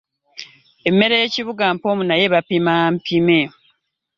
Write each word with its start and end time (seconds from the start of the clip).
Emmere 0.89 1.15
y'ekibuga 1.21 1.65
mpoomu 1.75 2.03
naye 2.05 2.25
bapima 2.33 2.73
mpime. 2.95 3.39